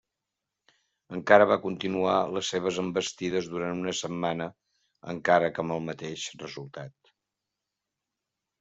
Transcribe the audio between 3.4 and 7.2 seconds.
durant una setmana, encara que amb el mateix resultat.